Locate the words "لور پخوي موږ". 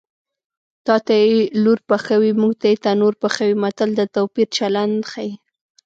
1.63-2.53